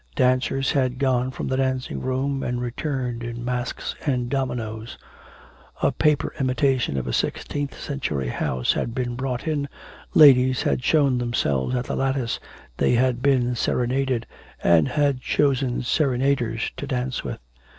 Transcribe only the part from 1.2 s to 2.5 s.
from the dancing room